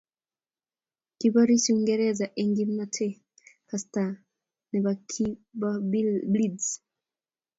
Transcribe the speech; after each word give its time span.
Kiborisho 1.17 1.69
Uingereza 1.73 2.25
eng 2.39 2.53
kimnotee 2.57 3.13
kasata 3.69 4.03
ne 4.69 4.79
ki 5.11 5.25
bo 5.59 5.69
Blitz. 6.31 6.65